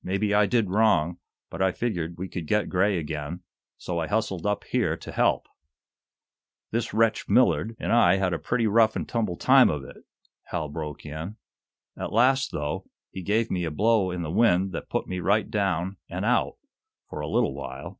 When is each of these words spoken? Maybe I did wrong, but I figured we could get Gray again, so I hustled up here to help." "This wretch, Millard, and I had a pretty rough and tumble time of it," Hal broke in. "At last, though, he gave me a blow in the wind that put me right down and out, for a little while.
Maybe 0.00 0.32
I 0.32 0.46
did 0.46 0.70
wrong, 0.70 1.18
but 1.50 1.60
I 1.60 1.72
figured 1.72 2.16
we 2.16 2.28
could 2.28 2.46
get 2.46 2.68
Gray 2.68 2.98
again, 2.98 3.42
so 3.76 3.98
I 3.98 4.06
hustled 4.06 4.46
up 4.46 4.62
here 4.62 4.96
to 4.98 5.10
help." 5.10 5.48
"This 6.70 6.94
wretch, 6.94 7.28
Millard, 7.28 7.74
and 7.80 7.90
I 7.92 8.14
had 8.18 8.32
a 8.32 8.38
pretty 8.38 8.68
rough 8.68 8.94
and 8.94 9.08
tumble 9.08 9.34
time 9.36 9.68
of 9.68 9.82
it," 9.82 10.04
Hal 10.44 10.68
broke 10.68 11.04
in. 11.04 11.36
"At 11.96 12.12
last, 12.12 12.52
though, 12.52 12.88
he 13.10 13.22
gave 13.22 13.50
me 13.50 13.64
a 13.64 13.72
blow 13.72 14.12
in 14.12 14.22
the 14.22 14.30
wind 14.30 14.70
that 14.70 14.88
put 14.88 15.08
me 15.08 15.18
right 15.18 15.50
down 15.50 15.96
and 16.08 16.24
out, 16.24 16.58
for 17.10 17.18
a 17.18 17.26
little 17.26 17.52
while. 17.52 17.98